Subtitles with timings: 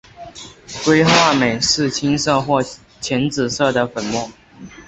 [0.83, 2.59] 硅化镁是青色或
[2.99, 4.31] 浅紫色的粉末。